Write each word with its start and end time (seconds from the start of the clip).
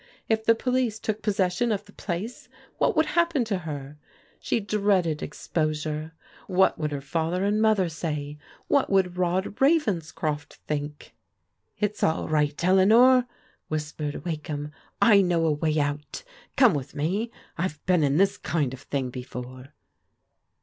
If 0.27 0.43
the 0.45 0.55
police 0.55 0.97
took 0.97 1.21
possession 1.21 1.71
of 1.71 1.85
die 1.85 1.93
place 1.95 2.49
what 2.79 2.95
would 2.97 3.05
happen 3.05 3.43
to 3.45 3.59
her? 3.59 3.97
She 4.39 4.59
dreaded 4.59 5.21
ex 5.21 5.47
posure. 5.47 6.13
What 6.47 6.79
would 6.79 6.91
her 6.91 7.01
father 7.01 7.45
and 7.45 7.61
mother 7.61 7.87
say? 7.87 8.39
What 8.67 8.89
wotild 8.89 9.17
Rod 9.19 9.55
Ravenscroft 9.61 10.53
think? 10.65 11.13
"It's 11.77 12.01
all 12.01 12.27
right, 12.27 12.63
Eleanor," 12.63 13.27
whispered 13.67 14.25
Wakeham. 14.25 14.71
"I 14.99 15.21
know 15.21 15.45
a 15.45 15.51
way 15.51 15.79
out 15.79 16.23
Come 16.57 16.73
with 16.73 16.95
me. 16.95 17.29
I've 17.55 17.85
been 17.85 18.03
in 18.03 18.17
this 18.17 18.39
kind 18.39 18.73
of 18.73 18.79
thing 18.81 19.11
before." 19.11 19.67